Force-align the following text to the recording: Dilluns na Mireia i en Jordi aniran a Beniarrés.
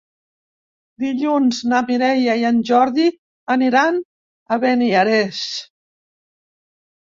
Dilluns 1.03 1.59
na 1.73 1.81
Mireia 1.89 2.39
i 2.39 2.47
en 2.51 2.63
Jordi 2.71 3.07
aniran 3.57 4.01
a 4.57 4.61
Beniarrés. 4.67 5.45